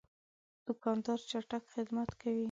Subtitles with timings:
[0.67, 2.39] دوکاندار چټک خدمت کوي.